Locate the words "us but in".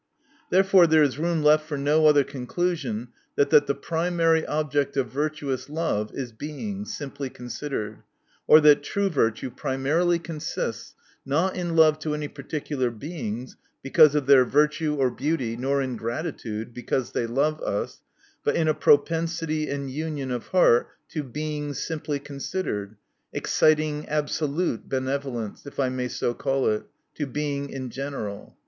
17.61-18.67